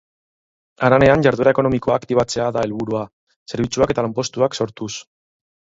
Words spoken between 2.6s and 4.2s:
helburua, zerbitzuak eta